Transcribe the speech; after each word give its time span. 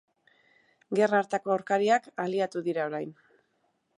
Gerra 0.99 1.19
hartako 1.23 1.53
aurkariak, 1.57 2.09
aliatu 2.25 2.65
dira 2.69 2.89
orain. 2.93 3.13